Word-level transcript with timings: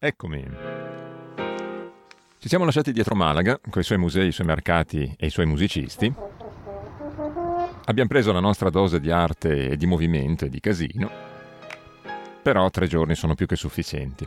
Eccomi. 0.00 0.44
Ci 2.38 2.48
siamo 2.48 2.64
lasciati 2.64 2.92
dietro 2.92 3.16
Malaga, 3.16 3.58
con 3.68 3.82
i 3.82 3.84
suoi 3.84 3.98
musei, 3.98 4.28
i 4.28 4.32
suoi 4.32 4.46
mercati 4.46 5.12
e 5.18 5.26
i 5.26 5.30
suoi 5.30 5.46
musicisti. 5.46 6.12
Abbiamo 7.86 8.08
preso 8.08 8.30
la 8.32 8.38
nostra 8.38 8.70
dose 8.70 9.00
di 9.00 9.10
arte 9.10 9.70
e 9.70 9.76
di 9.76 9.86
movimento 9.86 10.44
e 10.44 10.50
di 10.50 10.60
casino, 10.60 11.10
però 12.42 12.70
tre 12.70 12.86
giorni 12.86 13.16
sono 13.16 13.34
più 13.34 13.46
che 13.46 13.56
sufficienti. 13.56 14.24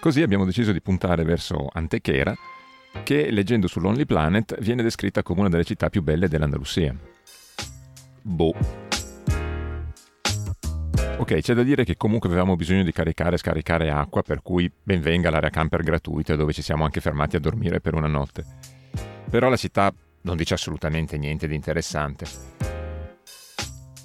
Così 0.00 0.20
abbiamo 0.20 0.44
deciso 0.44 0.72
di 0.72 0.82
puntare 0.82 1.24
verso 1.24 1.70
Antequera, 1.72 2.36
che 3.02 3.30
leggendo 3.30 3.68
su 3.68 3.80
Lonely 3.80 4.04
Planet 4.04 4.60
viene 4.60 4.82
descritta 4.82 5.22
come 5.22 5.40
una 5.40 5.48
delle 5.48 5.64
città 5.64 5.88
più 5.88 6.02
belle 6.02 6.28
dell'Andalusia. 6.28 6.94
Boh. 8.20 8.87
Ok, 11.18 11.40
c'è 11.40 11.52
da 11.52 11.64
dire 11.64 11.82
che 11.82 11.96
comunque 11.96 12.28
avevamo 12.28 12.54
bisogno 12.54 12.84
di 12.84 12.92
caricare 12.92 13.34
e 13.34 13.38
scaricare 13.38 13.90
acqua, 13.90 14.22
per 14.22 14.40
cui 14.40 14.70
ben 14.80 15.00
venga 15.00 15.30
l'area 15.30 15.50
camper 15.50 15.82
gratuita 15.82 16.36
dove 16.36 16.52
ci 16.52 16.62
siamo 16.62 16.84
anche 16.84 17.00
fermati 17.00 17.34
a 17.34 17.40
dormire 17.40 17.80
per 17.80 17.94
una 17.94 18.06
notte. 18.06 18.44
Però 19.28 19.48
la 19.48 19.56
città 19.56 19.92
non 20.22 20.36
dice 20.36 20.54
assolutamente 20.54 21.18
niente 21.18 21.48
di 21.48 21.56
interessante. 21.56 22.24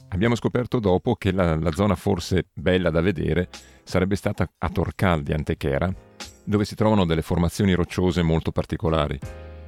Abbiamo 0.10 0.34
scoperto 0.34 0.80
dopo 0.80 1.14
che 1.16 1.32
la, 1.32 1.56
la 1.56 1.72
zona 1.72 1.94
forse 1.94 2.48
bella 2.52 2.90
da 2.90 3.02
vedere 3.02 3.48
sarebbe 3.84 4.16
stata 4.16 4.50
a 4.58 4.70
Torcal 4.70 5.22
di 5.22 5.34
Antequera, 5.34 5.94
dove 6.44 6.66
si 6.66 6.74
trovano 6.74 7.06
delle 7.06 7.22
formazioni 7.22 7.74
rocciose 7.74 8.24
molto 8.24 8.52
particolari. 8.52 9.20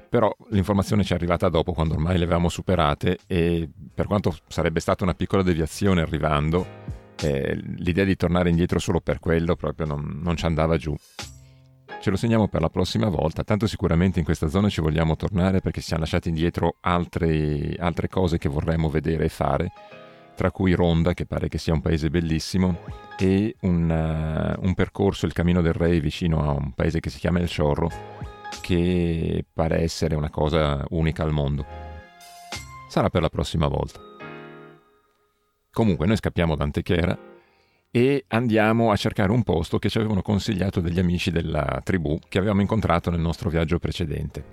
Però 0.09 0.36
l'informazione 0.50 1.03
ci 1.03 1.14
è 1.14 1.16
arrivata 1.16 1.48
dopo 1.50 1.73
quando 1.73 1.94
ormai 1.94 2.17
le 2.17 2.23
avevamo 2.23 2.50
superate 2.50 3.20
e 3.27 3.70
per 3.94 4.08
quanto 4.08 4.36
sarebbe 4.48 4.80
stata 4.80 5.03
una 5.03 5.14
piccola 5.14 5.44
deviazione 5.44 6.02
arrivando, 6.02 7.03
eh, 7.21 7.55
l'idea 7.77 8.03
di 8.03 8.15
tornare 8.15 8.49
indietro 8.49 8.79
solo 8.79 8.99
per 8.99 9.19
quello 9.19 9.55
proprio 9.55 9.85
non, 9.85 10.19
non 10.21 10.35
ci 10.35 10.45
andava 10.45 10.77
giù. 10.77 10.95
Ce 12.01 12.09
lo 12.11 12.17
segniamo 12.17 12.47
per 12.47 12.61
la 12.61 12.69
prossima 12.69 13.09
volta, 13.09 13.44
tanto 13.44 13.66
sicuramente 13.67 14.19
in 14.19 14.25
questa 14.25 14.47
zona 14.47 14.69
ci 14.69 14.81
vogliamo 14.81 15.16
tornare 15.16 15.59
perché 15.59 15.80
ci 15.80 15.88
siamo 15.88 16.03
lasciati 16.03 16.30
indietro 16.30 16.77
altre, 16.81 17.75
altre 17.80 18.07
cose 18.09 18.38
che 18.38 18.49
vorremmo 18.49 18.89
vedere 18.89 19.25
e 19.25 19.30
fare, 19.30 19.72
tra 20.35 20.52
cui 20.52 20.73
Ronda, 20.73 21.13
che 21.13 21.25
pare 21.25 21.47
che 21.47 21.57
sia 21.57 21.73
un 21.73 21.81
paese 21.81 22.09
bellissimo, 22.09 22.80
e 23.17 23.55
un, 23.61 23.89
uh, 23.89 24.66
un 24.66 24.73
percorso, 24.75 25.25
il 25.25 25.33
Camino 25.33 25.61
del 25.61 25.73
Re, 25.73 26.00
vicino 26.00 26.44
a 26.44 26.52
un 26.52 26.73
paese 26.73 27.00
che 27.00 27.09
si 27.09 27.17
chiama 27.17 27.39
El 27.39 27.52
Chorro, 27.52 27.89
che 28.61 29.44
pare 29.52 29.81
essere 29.81 30.16
una 30.16 30.29
cosa 30.29 30.85
unica 30.89 31.23
al 31.23 31.31
mondo. 31.31 31.66
Sarà 32.88 33.09
per 33.09 33.22
la 33.22 33.29
prossima 33.29 33.67
volta. 33.67 34.14
Comunque 35.76 36.06
noi 36.06 36.16
scappiamo 36.16 36.56
da 36.56 36.64
Antequera 36.64 37.20
e 37.92 38.23
andiamo 38.30 38.92
a 38.92 38.95
cercare 38.95 39.34
un 39.34 39.44
posto 39.44 39.78
che 39.78 39.90
ci 39.90 39.98
avevano 39.98 40.22
consigliato 40.22 40.80
degli 40.80 41.00
amici 41.00 41.31
della 41.31 41.81
tribù 41.84 42.18
che 42.30 42.38
avevamo 42.38 42.62
incontrato 42.62 43.09
nel 43.09 43.20
nostro 43.20 43.50
viaggio 43.50 43.78
precedente. 43.78 44.46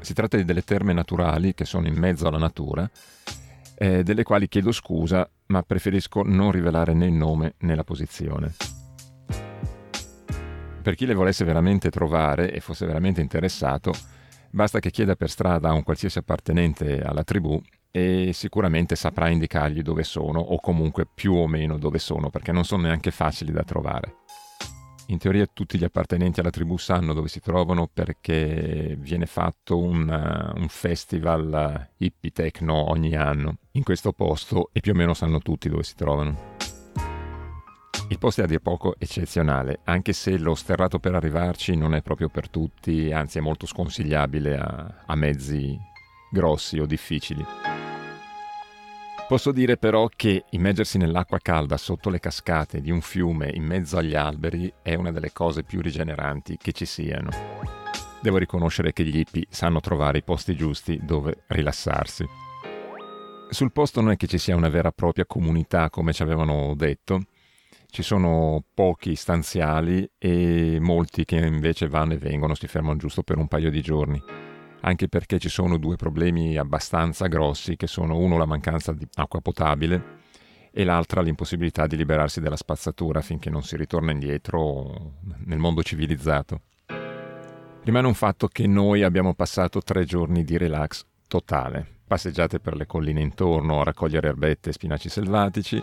Si 0.00 0.12
tratta 0.12 0.36
di 0.36 0.42
delle 0.42 0.64
terme 0.64 0.92
naturali 0.92 1.54
che 1.54 1.64
sono 1.64 1.86
in 1.86 1.94
mezzo 1.94 2.26
alla 2.26 2.38
natura, 2.38 2.90
eh, 3.76 4.02
delle 4.02 4.24
quali 4.24 4.48
chiedo 4.48 4.72
scusa, 4.72 5.30
ma 5.46 5.62
preferisco 5.62 6.22
non 6.24 6.50
rivelare 6.50 6.94
né 6.94 7.06
il 7.06 7.12
nome 7.12 7.54
né 7.58 7.76
la 7.76 7.84
posizione. 7.84 8.52
Per 10.82 10.94
chi 10.96 11.06
le 11.06 11.14
volesse 11.14 11.44
veramente 11.44 11.90
trovare 11.90 12.50
e 12.50 12.58
fosse 12.58 12.86
veramente 12.86 13.20
interessato, 13.20 13.92
basta 14.50 14.80
che 14.80 14.90
chieda 14.90 15.14
per 15.14 15.30
strada 15.30 15.68
a 15.68 15.74
un 15.74 15.84
qualsiasi 15.84 16.18
appartenente 16.18 17.00
alla 17.02 17.22
tribù 17.22 17.62
e 17.90 18.30
sicuramente 18.32 18.96
saprà 18.96 19.28
indicargli 19.28 19.82
dove 19.82 20.02
sono 20.04 20.38
o 20.38 20.60
comunque 20.60 21.06
più 21.12 21.34
o 21.34 21.46
meno 21.46 21.78
dove 21.78 21.98
sono 21.98 22.30
perché 22.30 22.52
non 22.52 22.64
sono 22.64 22.82
neanche 22.82 23.10
facili 23.10 23.52
da 23.52 23.64
trovare. 23.64 24.16
In 25.10 25.18
teoria 25.18 25.44
tutti 25.52 25.76
gli 25.76 25.82
appartenenti 25.82 26.38
alla 26.38 26.50
tribù 26.50 26.76
sanno 26.76 27.12
dove 27.12 27.26
si 27.26 27.40
trovano 27.40 27.88
perché 27.92 28.96
viene 28.96 29.26
fatto 29.26 29.76
un, 29.76 30.08
un 30.54 30.68
festival 30.68 31.88
hippie 31.96 32.30
techno 32.30 32.90
ogni 32.90 33.16
anno 33.16 33.56
in 33.72 33.82
questo 33.82 34.12
posto 34.12 34.70
e 34.72 34.78
più 34.78 34.92
o 34.92 34.94
meno 34.94 35.12
sanno 35.12 35.40
tutti 35.40 35.68
dove 35.68 35.82
si 35.82 35.96
trovano. 35.96 36.58
Il 38.08 38.18
posto 38.18 38.40
è 38.40 38.44
a 38.44 38.46
dir 38.46 38.60
poco 38.60 38.94
eccezionale, 38.98 39.80
anche 39.84 40.12
se 40.12 40.36
lo 40.38 40.54
sterrato 40.54 41.00
per 41.00 41.14
arrivarci 41.14 41.76
non 41.76 41.94
è 41.94 42.02
proprio 42.02 42.28
per 42.28 42.48
tutti, 42.48 43.12
anzi 43.12 43.38
è 43.38 43.40
molto 43.40 43.66
sconsigliabile 43.66 44.56
a, 44.56 45.02
a 45.06 45.14
mezzi 45.16 45.76
grossi 46.30 46.78
o 46.78 46.86
difficili. 46.86 47.69
Posso 49.30 49.52
dire 49.52 49.76
però 49.76 50.08
che 50.08 50.42
immergersi 50.50 50.98
nell'acqua 50.98 51.38
calda 51.38 51.76
sotto 51.76 52.10
le 52.10 52.18
cascate 52.18 52.80
di 52.80 52.90
un 52.90 53.00
fiume 53.00 53.48
in 53.54 53.62
mezzo 53.62 53.96
agli 53.96 54.16
alberi 54.16 54.72
è 54.82 54.96
una 54.96 55.12
delle 55.12 55.30
cose 55.30 55.62
più 55.62 55.80
rigeneranti 55.80 56.56
che 56.56 56.72
ci 56.72 56.84
siano. 56.84 57.30
Devo 58.20 58.38
riconoscere 58.38 58.92
che 58.92 59.04
gli 59.04 59.18
hippie 59.18 59.46
sanno 59.48 59.78
trovare 59.78 60.18
i 60.18 60.24
posti 60.24 60.56
giusti 60.56 60.98
dove 61.00 61.44
rilassarsi. 61.46 62.26
Sul 63.50 63.70
posto 63.70 64.00
non 64.00 64.10
è 64.10 64.16
che 64.16 64.26
ci 64.26 64.36
sia 64.36 64.56
una 64.56 64.68
vera 64.68 64.88
e 64.88 64.94
propria 64.96 65.26
comunità 65.26 65.90
come 65.90 66.12
ci 66.12 66.24
avevano 66.24 66.74
detto, 66.74 67.20
ci 67.88 68.02
sono 68.02 68.64
pochi 68.74 69.14
stanziali 69.14 70.10
e 70.18 70.78
molti 70.80 71.24
che 71.24 71.36
invece 71.36 71.86
vanno 71.86 72.14
e 72.14 72.18
vengono, 72.18 72.56
si 72.56 72.66
fermano 72.66 72.96
giusto 72.96 73.22
per 73.22 73.38
un 73.38 73.46
paio 73.46 73.70
di 73.70 73.80
giorni 73.80 74.20
anche 74.80 75.08
perché 75.08 75.38
ci 75.38 75.48
sono 75.48 75.78
due 75.78 75.96
problemi 75.96 76.56
abbastanza 76.56 77.26
grossi, 77.26 77.76
che 77.76 77.86
sono 77.86 78.16
uno 78.16 78.38
la 78.38 78.46
mancanza 78.46 78.92
di 78.92 79.06
acqua 79.14 79.40
potabile 79.40 80.18
e 80.72 80.84
l'altra 80.84 81.20
l'impossibilità 81.20 81.86
di 81.86 81.96
liberarsi 81.96 82.40
della 82.40 82.56
spazzatura 82.56 83.20
finché 83.20 83.50
non 83.50 83.62
si 83.62 83.76
ritorna 83.76 84.12
indietro 84.12 85.14
nel 85.44 85.58
mondo 85.58 85.82
civilizzato. 85.82 86.62
Rimane 87.82 88.06
un 88.06 88.14
fatto 88.14 88.46
che 88.48 88.66
noi 88.66 89.02
abbiamo 89.02 89.34
passato 89.34 89.80
tre 89.80 90.04
giorni 90.04 90.44
di 90.44 90.56
relax 90.56 91.04
totale, 91.26 91.86
passeggiate 92.06 92.60
per 92.60 92.76
le 92.76 92.86
colline 92.86 93.20
intorno 93.20 93.80
a 93.80 93.84
raccogliere 93.84 94.28
erbette 94.28 94.70
e 94.70 94.72
spinaci 94.72 95.08
selvatici 95.08 95.82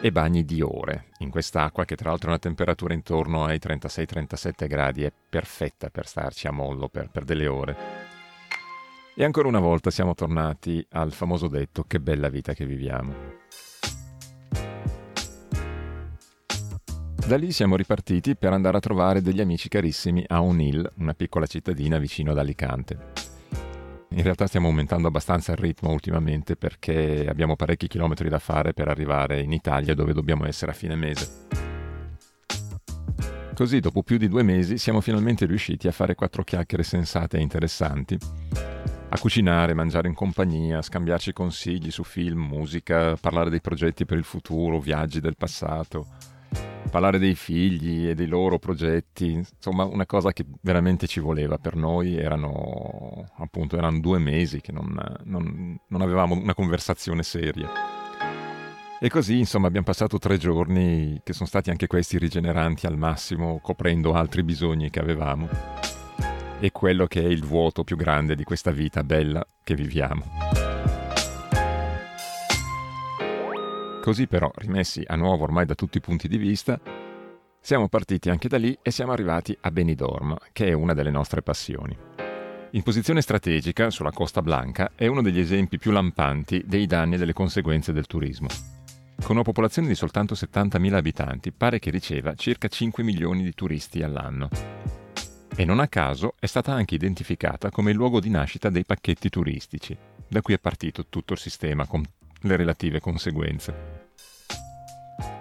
e 0.00 0.12
bagni 0.12 0.44
di 0.44 0.60
ore 0.60 1.06
in 1.18 1.30
quest'acqua 1.30 1.84
che 1.84 1.96
tra 1.96 2.10
l'altro 2.10 2.28
ha 2.28 2.32
una 2.32 2.40
temperatura 2.40 2.92
intorno 2.92 3.44
ai 3.44 3.58
36-37 3.58 4.66
gradi, 4.66 5.04
è 5.04 5.12
perfetta 5.28 5.90
per 5.90 6.06
starci 6.06 6.46
a 6.46 6.52
mollo 6.52 6.88
per, 6.88 7.08
per 7.10 7.24
delle 7.24 7.46
ore. 7.46 8.13
E 9.16 9.22
ancora 9.22 9.46
una 9.46 9.60
volta 9.60 9.92
siamo 9.92 10.12
tornati 10.12 10.84
al 10.90 11.12
famoso 11.12 11.46
detto 11.46 11.84
che 11.86 12.00
bella 12.00 12.28
vita 12.28 12.52
che 12.52 12.66
viviamo. 12.66 13.14
Da 17.24 17.36
lì 17.36 17.52
siamo 17.52 17.76
ripartiti 17.76 18.34
per 18.34 18.52
andare 18.52 18.76
a 18.76 18.80
trovare 18.80 19.22
degli 19.22 19.40
amici 19.40 19.68
carissimi 19.68 20.24
a 20.26 20.42
Onil, 20.42 20.90
una 20.96 21.14
piccola 21.14 21.46
cittadina 21.46 21.98
vicino 21.98 22.32
ad 22.32 22.38
Alicante. 22.38 23.12
In 24.08 24.22
realtà 24.24 24.48
stiamo 24.48 24.66
aumentando 24.66 25.06
abbastanza 25.06 25.52
il 25.52 25.58
ritmo 25.58 25.92
ultimamente 25.92 26.56
perché 26.56 27.24
abbiamo 27.28 27.54
parecchi 27.54 27.86
chilometri 27.86 28.28
da 28.28 28.40
fare 28.40 28.72
per 28.72 28.88
arrivare 28.88 29.40
in 29.40 29.52
Italia 29.52 29.94
dove 29.94 30.12
dobbiamo 30.12 30.44
essere 30.44 30.72
a 30.72 30.74
fine 30.74 30.96
mese. 30.96 31.46
Così 33.54 33.78
dopo 33.78 34.02
più 34.02 34.16
di 34.16 34.26
due 34.26 34.42
mesi 34.42 34.76
siamo 34.76 35.00
finalmente 35.00 35.46
riusciti 35.46 35.86
a 35.86 35.92
fare 35.92 36.16
quattro 36.16 36.42
chiacchiere 36.42 36.82
sensate 36.82 37.36
e 37.36 37.42
interessanti 37.42 38.18
a 39.14 39.18
cucinare, 39.20 39.74
mangiare 39.74 40.08
in 40.08 40.14
compagnia, 40.14 40.82
scambiarci 40.82 41.32
consigli 41.32 41.92
su 41.92 42.02
film, 42.02 42.40
musica, 42.40 43.14
parlare 43.14 43.48
dei 43.48 43.60
progetti 43.60 44.04
per 44.04 44.18
il 44.18 44.24
futuro, 44.24 44.80
viaggi 44.80 45.20
del 45.20 45.36
passato, 45.36 46.08
parlare 46.90 47.20
dei 47.20 47.36
figli 47.36 48.08
e 48.08 48.16
dei 48.16 48.26
loro 48.26 48.58
progetti, 48.58 49.30
insomma 49.30 49.84
una 49.84 50.04
cosa 50.04 50.32
che 50.32 50.44
veramente 50.62 51.06
ci 51.06 51.20
voleva 51.20 51.58
per 51.58 51.76
noi, 51.76 52.16
erano 52.16 53.30
appunto 53.36 53.76
erano 53.76 54.00
due 54.00 54.18
mesi 54.18 54.60
che 54.60 54.72
non, 54.72 55.00
non, 55.22 55.78
non 55.86 56.00
avevamo 56.00 56.34
una 56.34 56.54
conversazione 56.54 57.22
seria. 57.22 57.70
E 58.98 59.08
così, 59.10 59.38
insomma, 59.38 59.68
abbiamo 59.68 59.86
passato 59.86 60.18
tre 60.18 60.38
giorni 60.38 61.20
che 61.22 61.34
sono 61.34 61.46
stati 61.46 61.70
anche 61.70 61.86
questi 61.86 62.18
rigeneranti 62.18 62.86
al 62.86 62.96
massimo, 62.96 63.60
coprendo 63.62 64.14
altri 64.14 64.42
bisogni 64.42 64.90
che 64.90 64.98
avevamo 64.98 65.48
e 66.60 66.70
quello 66.72 67.06
che 67.06 67.20
è 67.20 67.26
il 67.26 67.44
vuoto 67.44 67.84
più 67.84 67.96
grande 67.96 68.34
di 68.34 68.44
questa 68.44 68.70
vita 68.70 69.02
bella 69.02 69.46
che 69.62 69.74
viviamo. 69.74 70.24
Così 74.00 74.26
però, 74.26 74.50
rimessi 74.56 75.02
a 75.06 75.16
nuovo 75.16 75.44
ormai 75.44 75.64
da 75.64 75.74
tutti 75.74 75.96
i 75.96 76.00
punti 76.00 76.28
di 76.28 76.36
vista, 76.36 76.78
siamo 77.60 77.88
partiti 77.88 78.28
anche 78.28 78.48
da 78.48 78.58
lì 78.58 78.76
e 78.82 78.90
siamo 78.90 79.12
arrivati 79.12 79.56
a 79.62 79.70
Benidorm, 79.70 80.36
che 80.52 80.66
è 80.66 80.72
una 80.72 80.92
delle 80.92 81.10
nostre 81.10 81.40
passioni. 81.40 81.96
In 82.72 82.82
posizione 82.82 83.22
strategica, 83.22 83.88
sulla 83.88 84.10
Costa 84.10 84.42
Blanca, 84.42 84.92
è 84.94 85.06
uno 85.06 85.22
degli 85.22 85.38
esempi 85.38 85.78
più 85.78 85.90
lampanti 85.90 86.64
dei 86.66 86.86
danni 86.86 87.14
e 87.14 87.18
delle 87.18 87.32
conseguenze 87.32 87.92
del 87.92 88.06
turismo. 88.06 88.48
Con 89.22 89.36
una 89.36 89.42
popolazione 89.42 89.88
di 89.88 89.94
soltanto 89.94 90.34
70.000 90.34 90.92
abitanti, 90.92 91.52
pare 91.52 91.78
che 91.78 91.90
riceva 91.90 92.34
circa 92.34 92.68
5 92.68 93.02
milioni 93.02 93.42
di 93.42 93.54
turisti 93.54 94.02
all'anno 94.02 95.03
e 95.56 95.64
non 95.64 95.78
a 95.78 95.88
caso 95.88 96.34
è 96.38 96.46
stata 96.46 96.72
anche 96.72 96.94
identificata 96.94 97.70
come 97.70 97.90
il 97.90 97.96
luogo 97.96 98.20
di 98.20 98.28
nascita 98.28 98.70
dei 98.70 98.84
pacchetti 98.84 99.28
turistici, 99.28 99.96
da 100.28 100.42
cui 100.42 100.54
è 100.54 100.58
partito 100.58 101.06
tutto 101.06 101.34
il 101.34 101.38
sistema 101.38 101.86
con 101.86 102.02
le 102.40 102.56
relative 102.56 103.00
conseguenze. 103.00 104.02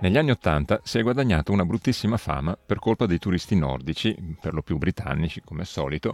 Negli 0.01 0.17
anni 0.17 0.31
Ottanta 0.31 0.81
si 0.83 0.99
è 0.99 1.01
guadagnato 1.01 1.51
una 1.51 1.65
bruttissima 1.65 2.17
fama 2.17 2.55
per 2.55 2.77
colpa 2.77 3.05
dei 3.05 3.17
turisti 3.17 3.55
nordici, 3.55 4.15
per 4.39 4.53
lo 4.53 4.61
più 4.61 4.77
britannici 4.77 5.41
come 5.41 5.61
al 5.61 5.67
solito, 5.67 6.13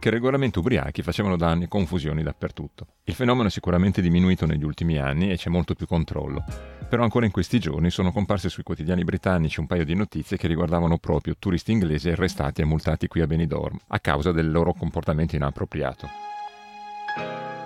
che 0.00 0.10
regolarmente 0.10 0.58
ubriachi 0.58 1.02
facevano 1.02 1.36
danni 1.36 1.64
e 1.64 1.68
confusioni 1.68 2.24
dappertutto. 2.24 2.86
Il 3.04 3.14
fenomeno 3.14 3.46
è 3.46 3.50
sicuramente 3.50 4.00
diminuito 4.00 4.46
negli 4.46 4.64
ultimi 4.64 4.98
anni 4.98 5.30
e 5.30 5.36
c'è 5.36 5.50
molto 5.50 5.74
più 5.74 5.86
controllo, 5.86 6.42
però 6.88 7.04
ancora 7.04 7.26
in 7.26 7.30
questi 7.30 7.60
giorni 7.60 7.90
sono 7.90 8.10
comparse 8.10 8.48
sui 8.48 8.64
quotidiani 8.64 9.04
britannici 9.04 9.60
un 9.60 9.66
paio 9.66 9.84
di 9.84 9.94
notizie 9.94 10.38
che 10.38 10.48
riguardavano 10.48 10.98
proprio 10.98 11.36
turisti 11.38 11.70
inglesi 11.70 12.08
arrestati 12.08 12.62
e 12.62 12.64
multati 12.64 13.06
qui 13.06 13.20
a 13.20 13.26
Benidorm 13.26 13.78
a 13.88 14.00
causa 14.00 14.32
del 14.32 14.50
loro 14.50 14.72
comportamento 14.72 15.36
inappropriato. 15.36 16.08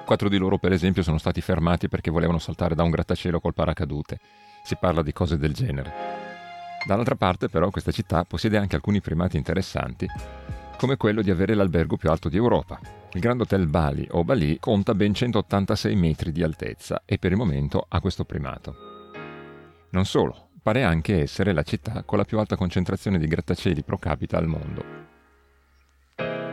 Quattro 0.04 0.28
di 0.28 0.36
loro, 0.36 0.58
per 0.58 0.72
esempio, 0.72 1.02
sono 1.02 1.16
stati 1.16 1.40
fermati 1.40 1.88
perché 1.88 2.10
volevano 2.10 2.38
saltare 2.38 2.74
da 2.74 2.82
un 2.82 2.90
grattacielo 2.90 3.40
col 3.40 3.54
paracadute. 3.54 4.18
Si 4.62 4.76
parla 4.76 5.02
di 5.02 5.12
cose 5.12 5.38
del 5.38 5.54
genere. 5.54 5.92
Dall'altra 6.84 7.14
parte, 7.14 7.48
però, 7.48 7.70
questa 7.70 7.92
città 7.92 8.24
possiede 8.24 8.58
anche 8.58 8.74
alcuni 8.74 9.00
primati 9.00 9.38
interessanti 9.38 10.06
come 10.76 10.96
quello 10.96 11.22
di 11.22 11.30
avere 11.30 11.54
l'albergo 11.54 11.96
più 11.96 12.10
alto 12.10 12.28
di 12.28 12.36
Europa. 12.36 12.78
Il 13.12 13.20
Grand 13.20 13.40
Hotel 13.40 13.66
Bali 13.66 14.06
o 14.10 14.24
Bali 14.24 14.58
conta 14.58 14.94
ben 14.94 15.14
186 15.14 15.94
metri 15.94 16.32
di 16.32 16.42
altezza 16.42 17.02
e 17.04 17.18
per 17.18 17.30
il 17.30 17.36
momento 17.36 17.86
ha 17.88 18.00
questo 18.00 18.24
primato. 18.24 18.74
Non 19.90 20.04
solo, 20.04 20.48
pare 20.62 20.82
anche 20.82 21.20
essere 21.20 21.52
la 21.52 21.62
città 21.62 22.02
con 22.04 22.18
la 22.18 22.24
più 22.24 22.38
alta 22.38 22.56
concentrazione 22.56 23.18
di 23.18 23.26
grattacieli 23.26 23.82
pro 23.82 23.98
capita 23.98 24.36
al 24.36 24.46
mondo. 24.46 24.84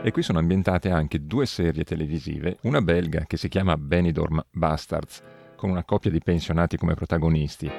E 0.04 0.10
qui 0.10 0.22
sono 0.22 0.38
ambientate 0.38 0.90
anche 0.90 1.26
due 1.26 1.46
serie 1.46 1.84
televisive, 1.84 2.58
una 2.62 2.82
belga 2.82 3.24
che 3.24 3.36
si 3.36 3.48
chiama 3.48 3.76
Benidorm 3.76 4.44
Bastards, 4.50 5.22
con 5.56 5.70
una 5.70 5.84
coppia 5.84 6.10
di 6.10 6.20
pensionati 6.20 6.76
come 6.76 6.94
protagonisti, 6.94 7.70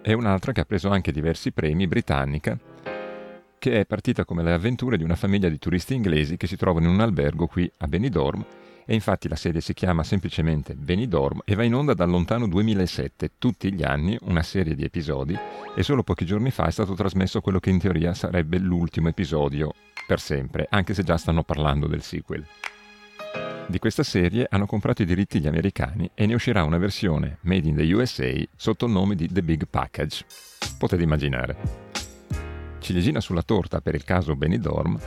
e 0.00 0.12
un'altra 0.12 0.52
che 0.52 0.60
ha 0.60 0.64
preso 0.64 0.88
anche 0.88 1.12
diversi 1.12 1.52
premi, 1.52 1.86
britannica, 1.86 2.58
che 3.58 3.80
è 3.80 3.86
partita 3.86 4.24
come 4.24 4.42
le 4.42 4.52
avventure 4.52 4.96
di 4.96 5.04
una 5.04 5.16
famiglia 5.16 5.48
di 5.48 5.58
turisti 5.58 5.94
inglesi 5.94 6.36
che 6.36 6.46
si 6.46 6.56
trovano 6.56 6.86
in 6.86 6.94
un 6.94 7.00
albergo 7.00 7.46
qui 7.46 7.70
a 7.78 7.86
Benidorm 7.86 8.44
e 8.86 8.94
infatti 8.94 9.28
la 9.28 9.36
serie 9.36 9.60
si 9.60 9.74
chiama 9.74 10.02
semplicemente 10.02 10.74
Benidorm 10.74 11.40
e 11.44 11.54
va 11.54 11.62
in 11.62 11.74
onda 11.74 11.92
dal 11.92 12.08
lontano 12.08 12.48
2007, 12.48 13.32
tutti 13.36 13.70
gli 13.72 13.82
anni 13.82 14.16
una 14.22 14.42
serie 14.42 14.74
di 14.74 14.82
episodi 14.82 15.36
e 15.74 15.82
solo 15.82 16.02
pochi 16.02 16.24
giorni 16.24 16.50
fa 16.50 16.66
è 16.66 16.70
stato 16.70 16.94
trasmesso 16.94 17.42
quello 17.42 17.60
che 17.60 17.68
in 17.68 17.78
teoria 17.78 18.14
sarebbe 18.14 18.58
l'ultimo 18.58 19.08
episodio 19.08 19.74
per 20.06 20.20
sempre, 20.20 20.66
anche 20.70 20.94
se 20.94 21.02
già 21.02 21.18
stanno 21.18 21.42
parlando 21.42 21.86
del 21.86 22.00
sequel. 22.00 22.46
Di 23.66 23.78
questa 23.78 24.02
serie 24.02 24.46
hanno 24.48 24.64
comprato 24.64 25.02
i 25.02 25.04
diritti 25.04 25.38
gli 25.38 25.46
americani 25.46 26.10
e 26.14 26.24
ne 26.24 26.32
uscirà 26.32 26.64
una 26.64 26.78
versione 26.78 27.36
made 27.42 27.68
in 27.68 27.76
the 27.76 27.92
USA 27.92 28.32
sotto 28.56 28.86
il 28.86 28.92
nome 28.92 29.14
di 29.14 29.28
The 29.30 29.42
Big 29.42 29.66
Package. 29.68 30.24
Potete 30.78 31.02
immaginare. 31.02 31.87
Ciliegina 32.88 33.20
sulla 33.20 33.42
torta 33.42 33.82
per 33.82 33.94
il 33.94 34.02
caso 34.02 34.34
Benidorm 34.34 34.98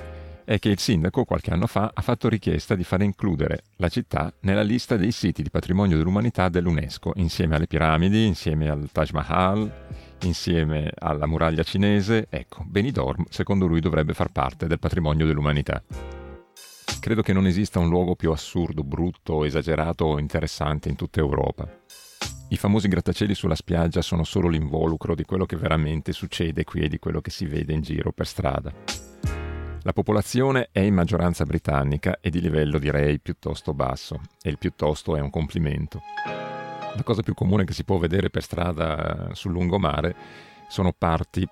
è 0.46 0.60
che 0.60 0.70
il 0.70 0.78
sindaco 0.78 1.24
qualche 1.24 1.52
anno 1.52 1.66
fa 1.66 1.90
ha 1.92 2.02
fatto 2.04 2.30
richiesta 2.30 2.76
di 2.76 2.84
fare 2.84 3.06
includere 3.06 3.64
la 3.78 3.90
città 3.90 4.32
nella 4.42 4.62
lista 4.62 4.98
dei 4.98 5.12
siti 5.12 5.42
di 5.42 5.50
patrimonio 5.50 5.98
dell'umanità 5.98 6.48
dell'UNESCO, 6.48 7.14
insieme 7.16 7.56
alle 7.56 7.66
piramidi, 7.66 8.28
insieme 8.28 8.70
al 8.70 8.90
Taj 8.92 9.10
Mahal, 9.14 9.72
insieme 10.26 10.92
alla 10.96 11.26
muraglia 11.26 11.64
cinese. 11.64 12.28
Ecco, 12.30 12.64
Benidorm 12.68 13.26
secondo 13.30 13.66
lui 13.66 13.80
dovrebbe 13.80 14.14
far 14.14 14.30
parte 14.32 14.68
del 14.68 14.78
patrimonio 14.78 15.26
dell'umanità. 15.26 15.82
Credo 17.00 17.24
che 17.24 17.34
non 17.34 17.48
esista 17.48 17.80
un 17.80 17.90
luogo 17.90 18.14
più 18.14 18.32
assurdo, 18.32 18.84
brutto, 18.84 19.44
esagerato 19.44 20.06
o 20.06 20.20
interessante 20.20 20.88
in 20.88 20.96
tutta 20.96 21.20
Europa. 21.20 21.81
I 22.52 22.58
famosi 22.58 22.90
grattacieli 22.90 23.34
sulla 23.34 23.56
spiaggia 23.56 24.02
sono 24.02 24.26
solo 24.26 24.50
l'involucro 24.50 25.16
di 25.16 25.24
quello 25.24 25.46
che 25.46 25.56
veramente 25.56 26.12
succede 26.12 26.66
qui 26.66 26.82
e 26.82 26.90
di 26.90 27.00
quello 27.00 27.22
che 27.22 27.32
si 27.32 27.46
vede 27.46 27.72
in 27.72 27.80
giro 27.80 28.12
per 28.12 28.28
strada. 28.28 28.74
La 29.84 29.94
popolazione 29.94 30.68
è 30.74 30.82
in 30.82 30.94
maggioranza 30.94 31.46
britannica 31.46 32.18
e 32.20 32.30
di 32.30 32.42
livello 32.42 32.78
direi 32.78 33.20
piuttosto 33.20 33.74
basso, 33.74 34.20
e 34.42 34.50
il 34.50 34.58
piuttosto 34.58 35.16
è 35.16 35.22
un 35.22 35.30
complimento. 35.30 36.02
La 36.94 37.04
cosa 37.04 37.22
più 37.22 37.34
comune 37.34 37.64
che 37.64 37.72
si 37.72 37.86
può 37.86 37.98
vedere 37.98 38.30
per 38.30 38.44
strada 38.44 39.30
eh, 39.30 39.34
sul 39.34 39.54
lungomare 39.54 40.14
sono 40.68 40.92
parti 40.92 41.48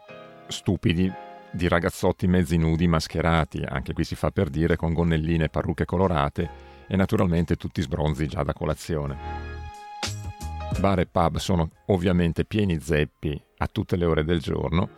stupidi 0.50 1.10
di 1.50 1.68
ragazzotti 1.70 2.28
mezzi 2.28 2.58
nudi 2.58 2.90
mascherati, 2.90 3.64
anche 3.66 3.94
qui 3.94 4.04
si 4.04 4.16
fa 4.16 4.32
per 4.32 4.50
dire 4.50 4.76
con 4.76 4.92
gonnelline 4.92 5.46
e 5.46 5.50
parrucche 5.50 5.86
colorate 5.86 6.50
e 6.90 6.98
naturalmente 6.98 7.56
tutti 7.56 7.82
sbronzi 7.82 8.28
già 8.28 8.44
da 8.44 8.52
colazione. 8.52 9.49
Bar 10.78 11.00
e 11.00 11.08
pub 11.08 11.38
sono 11.38 11.72
ovviamente 11.88 12.46
pieni 12.46 12.80
zeppi 12.80 13.42
a 13.58 13.68
tutte 13.68 13.98
le 13.98 14.06
ore 14.06 14.24
del 14.24 14.40
giorno 14.40 14.90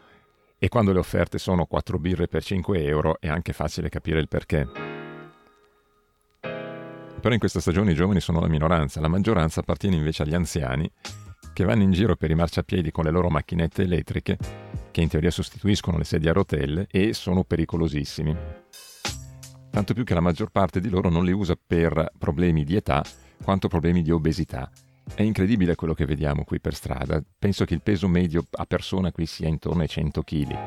e 0.59 0.69
quando 0.69 0.91
le 0.94 1.00
offerte 1.00 1.39
sono 1.39 1.65
4 1.65 1.97
birre 1.97 2.27
per 2.27 2.44
5 2.44 2.83
euro 2.85 3.18
è 3.19 3.27
anche 3.27 3.51
facile 3.51 3.89
capire 3.89 4.19
il 4.19 4.27
perché. 4.27 4.68
Però 7.19 7.33
in 7.33 7.39
questa 7.39 7.59
stagione 7.59 7.91
i 7.91 7.95
giovani 7.95 8.19
sono 8.19 8.39
la 8.39 8.47
minoranza, 8.47 9.01
la 9.01 9.07
maggioranza 9.07 9.62
appartiene 9.62 9.95
invece 9.95 10.21
agli 10.21 10.35
anziani 10.35 10.91
che 11.53 11.63
vanno 11.63 11.81
in 11.81 11.91
giro 11.91 12.15
per 12.15 12.29
i 12.29 12.35
marciapiedi 12.35 12.91
con 12.91 13.06
le 13.06 13.12
loro 13.12 13.29
macchinette 13.29 13.81
elettriche, 13.81 14.38
che 14.91 15.01
in 15.01 15.09
teoria 15.09 15.31
sostituiscono 15.31 15.97
le 15.97 16.03
sedie 16.03 16.29
a 16.29 16.33
rotelle 16.33 16.88
e 16.91 17.13
sono 17.13 17.44
pericolosissimi. 17.44 18.35
Tanto 19.71 19.94
più 19.94 20.03
che 20.03 20.13
la 20.13 20.19
maggior 20.19 20.51
parte 20.51 20.79
di 20.79 20.89
loro 20.89 21.09
non 21.09 21.25
li 21.25 21.31
usa 21.31 21.56
per 21.56 22.12
problemi 22.17 22.63
di 22.63 22.75
età 22.75 23.03
quanto 23.44 23.67
problemi 23.67 24.01
di 24.03 24.12
obesità 24.12 24.69
è 25.13 25.21
incredibile 25.21 25.75
quello 25.75 25.94
che 25.94 26.06
vediamo 26.06 26.44
qui 26.44 26.59
per 26.59 26.74
strada. 26.74 27.21
Penso 27.38 27.65
che 27.65 27.74
il 27.74 27.81
peso 27.81 28.07
medio 28.07 28.45
a 28.51 28.65
persona 28.65 29.12
qui 29.12 29.25
sia 29.25 29.48
intorno 29.48 29.81
ai 29.81 29.89
100 29.89 30.24
kg. 30.24 30.57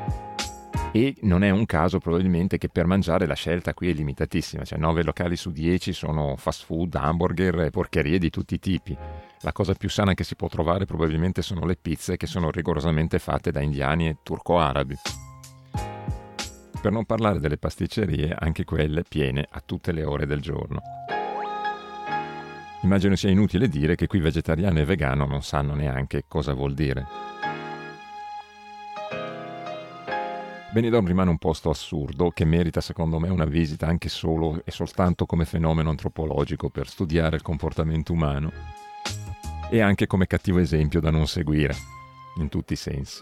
E 0.91 1.15
non 1.21 1.43
è 1.43 1.49
un 1.49 1.65
caso 1.65 1.99
probabilmente 1.99 2.57
che 2.57 2.69
per 2.69 2.85
mangiare 2.85 3.25
la 3.25 3.33
scelta 3.33 3.73
qui 3.73 3.89
è 3.89 3.93
limitatissima, 3.93 4.63
cioè 4.63 4.79
9 4.79 5.03
locali 5.03 5.35
su 5.35 5.51
10 5.51 5.91
sono 5.91 6.35
fast 6.37 6.63
food, 6.63 6.95
hamburger 6.95 7.61
e 7.61 7.69
porcherie 7.69 8.17
di 8.17 8.29
tutti 8.29 8.53
i 8.53 8.59
tipi. 8.59 8.97
La 9.41 9.51
cosa 9.51 9.73
più 9.73 9.89
sana 9.89 10.13
che 10.13 10.23
si 10.23 10.35
può 10.35 10.47
trovare 10.47 10.85
probabilmente 10.85 11.41
sono 11.41 11.65
le 11.65 11.75
pizze 11.75 12.15
che 12.15 12.27
sono 12.27 12.49
rigorosamente 12.49 13.19
fatte 13.19 13.51
da 13.51 13.59
indiani 13.59 14.07
e 14.07 14.17
turco-arabi. 14.23 14.95
Per 16.81 16.91
non 16.93 17.03
parlare 17.03 17.39
delle 17.39 17.57
pasticcerie, 17.57 18.33
anche 18.37 18.63
quelle 18.63 19.03
piene 19.03 19.45
a 19.49 19.61
tutte 19.65 19.91
le 19.91 20.05
ore 20.05 20.25
del 20.25 20.39
giorno. 20.39 21.04
Immagino 22.81 23.15
sia 23.15 23.29
inutile 23.29 23.67
dire 23.67 23.95
che 23.95 24.07
qui 24.07 24.19
vegetariano 24.19 24.79
e 24.79 24.85
vegano 24.85 25.25
non 25.25 25.41
sanno 25.41 25.73
neanche 25.73 26.25
cosa 26.27 26.53
vuol 26.53 26.73
dire. 26.73 27.05
Benidorm 30.75 31.07
rimane 31.07 31.29
un 31.29 31.37
posto 31.37 31.69
assurdo 31.69 32.31
che 32.31 32.43
merita 32.43 32.81
secondo 32.81 33.17
me 33.17 33.29
una 33.29 33.45
visita 33.45 33.87
anche 33.87 34.09
solo 34.09 34.61
e 34.65 34.71
soltanto 34.71 35.25
come 35.25 35.45
fenomeno 35.45 35.89
antropologico 35.89 36.69
per 36.69 36.89
studiare 36.89 37.37
il 37.37 37.41
comportamento 37.41 38.11
umano 38.11 38.51
e 39.69 39.79
anche 39.79 40.05
come 40.05 40.27
cattivo 40.27 40.59
esempio 40.59 40.99
da 40.99 41.11
non 41.11 41.27
seguire, 41.27 41.73
in 42.39 42.49
tutti 42.49 42.73
i 42.73 42.75
sensi. 42.75 43.21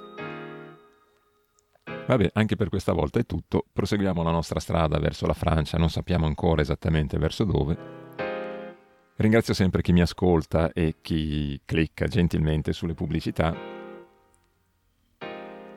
Vabbè, 2.07 2.31
anche 2.33 2.55
per 2.55 2.69
questa 2.69 2.91
volta 2.91 3.19
è 3.19 3.25
tutto, 3.25 3.65
proseguiamo 3.71 4.23
la 4.23 4.31
nostra 4.31 4.59
strada 4.59 4.97
verso 4.97 5.27
la 5.27 5.33
Francia, 5.33 5.77
non 5.77 5.91
sappiamo 5.91 6.25
ancora 6.25 6.61
esattamente 6.61 7.19
verso 7.19 7.43
dove, 7.43 8.02
Ringrazio 9.15 9.53
sempre 9.53 9.81
chi 9.81 9.93
mi 9.93 10.01
ascolta 10.01 10.71
e 10.73 10.95
chi 11.01 11.61
clicca 11.65 12.07
gentilmente 12.07 12.73
sulle 12.73 12.95
pubblicità. 12.95 13.55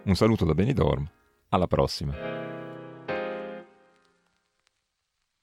Un 0.05 0.14
saluto 0.14 0.45
da 0.45 0.55
Benidorm, 0.55 1.07
alla 1.50 1.66
prossima. 1.66 2.36